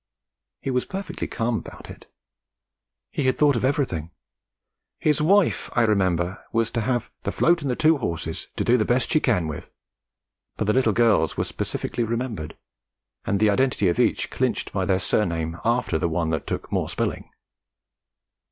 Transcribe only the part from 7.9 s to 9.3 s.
horses, to do the best she